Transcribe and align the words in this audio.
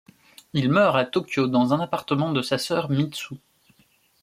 Il 0.53 0.71
meurt 0.71 0.97
à 0.97 1.05
Tokyo 1.05 1.45
dans 1.45 1.75
un 1.75 1.79
appartement 1.79 2.31
de 2.33 2.41
sa 2.41 2.57
sœur 2.57 2.89
Mitsu. 2.89 3.35